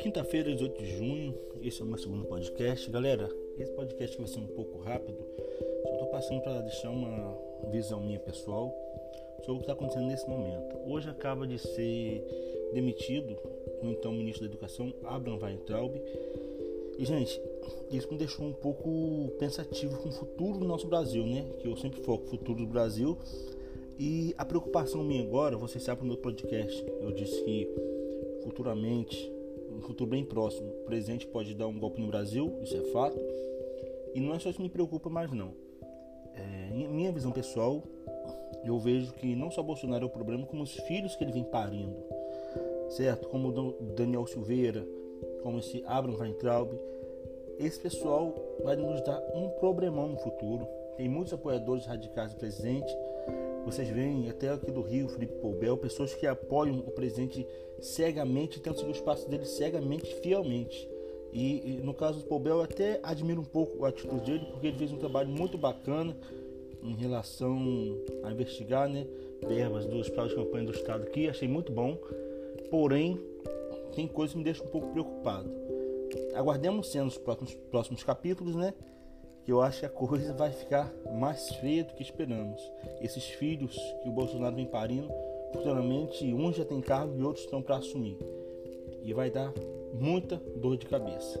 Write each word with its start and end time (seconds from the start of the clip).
Quinta-feira, 0.00 0.52
18 0.52 0.82
de 0.82 0.96
junho, 0.96 1.34
esse 1.62 1.82
é 1.82 1.84
o 1.84 1.86
meu 1.86 1.98
segundo 1.98 2.24
podcast. 2.24 2.90
Galera, 2.90 3.28
esse 3.58 3.70
podcast 3.72 4.16
vai 4.16 4.26
ser 4.26 4.38
um 4.38 4.46
pouco 4.46 4.78
rápido, 4.78 5.18
só 5.82 5.92
estou 5.92 6.06
passando 6.08 6.40
para 6.40 6.62
deixar 6.62 6.88
uma 6.90 7.36
visão 7.70 8.00
minha 8.00 8.18
pessoal 8.18 8.74
sobre 9.44 9.52
o 9.52 9.56
que 9.56 9.62
está 9.62 9.74
acontecendo 9.74 10.06
nesse 10.06 10.26
momento. 10.26 10.78
Hoje 10.86 11.10
acaba 11.10 11.46
de 11.46 11.58
ser 11.58 12.24
demitido 12.72 13.36
o 13.82 13.86
então 13.86 14.12
ministro 14.12 14.46
da 14.46 14.52
Educação, 14.52 14.94
Abraham 15.04 15.38
Weintraub. 15.42 15.94
E, 16.98 17.04
gente, 17.04 17.38
isso 17.90 18.10
me 18.10 18.16
deixou 18.16 18.46
um 18.46 18.52
pouco 18.52 19.30
pensativo 19.38 19.98
com 19.98 20.08
o 20.08 20.12
futuro 20.12 20.58
do 20.58 20.66
nosso 20.66 20.86
Brasil, 20.86 21.26
né? 21.26 21.46
Que 21.58 21.68
eu 21.68 21.76
sempre 21.76 22.00
foco 22.02 22.24
no 22.24 22.30
futuro 22.30 22.60
do 22.60 22.66
Brasil. 22.66 23.18
E 24.02 24.34
a 24.38 24.46
preocupação 24.46 25.04
minha 25.04 25.22
agora, 25.22 25.58
você 25.58 25.78
sabe 25.78 26.00
no 26.00 26.06
meu 26.08 26.16
podcast, 26.16 26.82
eu 27.02 27.12
disse 27.12 27.44
que 27.44 27.68
futuramente 28.42 29.30
um 29.70 29.82
futuro 29.82 30.08
bem 30.08 30.24
próximo, 30.24 30.70
o 30.70 30.84
presidente 30.86 31.26
pode 31.26 31.52
dar 31.52 31.66
um 31.66 31.78
golpe 31.78 32.00
no 32.00 32.06
Brasil, 32.06 32.50
isso 32.62 32.74
é 32.74 32.80
fato. 32.92 33.20
E 34.14 34.20
não 34.20 34.34
é 34.34 34.38
só 34.38 34.48
isso 34.48 34.56
que 34.56 34.62
me 34.62 34.70
preocupa 34.70 35.10
mais 35.10 35.30
não. 35.30 35.52
É, 36.34 36.70
minha 36.72 37.12
visão 37.12 37.30
pessoal, 37.30 37.82
eu 38.64 38.78
vejo 38.78 39.12
que 39.12 39.36
não 39.36 39.50
só 39.50 39.62
Bolsonaro 39.62 40.04
é 40.04 40.06
o 40.06 40.10
problema, 40.10 40.46
como 40.46 40.62
os 40.62 40.72
filhos 40.72 41.14
que 41.14 41.22
ele 41.22 41.32
vem 41.32 41.44
parindo, 41.44 41.94
certo? 42.88 43.28
Como 43.28 43.48
o 43.48 43.72
Daniel 43.94 44.26
Silveira, 44.26 44.82
como 45.42 45.58
esse 45.58 45.84
Abraham 45.86 46.20
Weintraub. 46.20 46.72
Esse 47.58 47.78
pessoal 47.78 48.34
vai 48.64 48.76
nos 48.76 49.02
dar 49.02 49.20
um 49.34 49.50
problemão 49.60 50.08
no 50.08 50.16
futuro. 50.16 50.66
Tem 50.96 51.06
muitos 51.06 51.34
apoiadores 51.34 51.84
radicais 51.84 52.32
do 52.32 52.38
presidente 52.38 52.96
vocês 53.64 53.88
veem 53.88 54.28
até 54.28 54.50
aqui 54.50 54.70
do 54.70 54.80
Rio, 54.82 55.08
Felipe 55.08 55.34
Poubel, 55.34 55.76
pessoas 55.76 56.14
que 56.14 56.26
apoiam 56.26 56.78
o 56.78 56.90
presidente 56.90 57.46
cegamente, 57.80 58.60
tentam 58.60 58.78
seguir 58.78 58.92
os 58.92 59.00
passos 59.00 59.26
dele 59.26 59.44
cegamente, 59.44 60.14
fielmente. 60.16 60.88
E, 61.32 61.78
e, 61.78 61.80
no 61.82 61.94
caso 61.94 62.20
do 62.20 62.24
Poubel, 62.24 62.56
eu 62.56 62.62
até 62.62 62.98
admiro 63.02 63.40
um 63.40 63.44
pouco 63.44 63.84
a 63.84 63.88
atitude 63.88 64.24
dele, 64.24 64.46
porque 64.50 64.66
ele 64.66 64.78
fez 64.78 64.92
um 64.92 64.98
trabalho 64.98 65.28
muito 65.28 65.56
bacana 65.56 66.16
em 66.82 66.94
relação 66.94 67.58
a 68.24 68.32
investigar 68.32 68.88
né, 68.88 69.06
verbas 69.46 69.86
dos 69.86 70.08
pratos 70.08 70.30
de 70.30 70.36
campanha 70.36 70.64
do 70.64 70.72
Estado 70.72 71.04
aqui, 71.04 71.28
achei 71.28 71.46
muito 71.46 71.70
bom. 71.70 71.96
Porém, 72.70 73.20
tem 73.94 74.06
coisas 74.06 74.32
que 74.32 74.38
me 74.38 74.44
deixam 74.44 74.66
um 74.66 74.70
pouco 74.70 74.88
preocupado. 74.88 75.50
Aguardemos 76.34 76.90
cenas 76.90 77.14
nos 77.14 77.18
próximos, 77.18 77.54
próximos 77.70 78.02
capítulos, 78.02 78.54
né? 78.54 78.74
Que 79.44 79.52
eu 79.52 79.60
acho 79.62 79.80
que 79.80 79.86
a 79.86 79.90
coisa 79.90 80.32
vai 80.32 80.50
ficar 80.50 80.92
mais 81.12 81.48
feia 81.56 81.84
do 81.84 81.94
que 81.94 82.02
esperamos. 82.02 82.60
Esses 83.00 83.24
filhos 83.24 83.76
que 84.02 84.08
o 84.08 84.12
Bolsonaro 84.12 84.56
vem 84.56 84.66
parindo, 84.66 85.08
futuramente 85.52 86.24
uns 86.32 86.56
já 86.56 86.64
têm 86.64 86.80
cargo 86.80 87.18
e 87.18 87.22
outros 87.22 87.44
estão 87.44 87.62
para 87.62 87.76
assumir. 87.76 88.18
E 89.02 89.12
vai 89.12 89.30
dar 89.30 89.52
muita 89.94 90.36
dor 90.56 90.76
de 90.76 90.86
cabeça. 90.86 91.40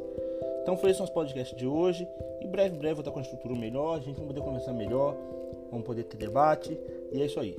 Então 0.62 0.76
foi 0.76 0.90
esse 0.90 1.00
nosso 1.00 1.12
podcast 1.12 1.54
de 1.54 1.66
hoje. 1.66 2.06
E 2.40 2.46
breve, 2.46 2.76
breve 2.76 2.94
vou 2.94 3.00
estar 3.00 3.10
com 3.10 3.18
a 3.18 3.22
estrutura 3.22 3.54
melhor, 3.54 3.96
a 3.96 4.00
gente 4.00 4.16
vai 4.16 4.26
poder 4.26 4.40
conversar 4.40 4.72
melhor, 4.72 5.16
vamos 5.70 5.86
poder 5.86 6.04
ter 6.04 6.16
debate. 6.16 6.78
E 7.12 7.20
é 7.20 7.26
isso 7.26 7.40
aí. 7.40 7.56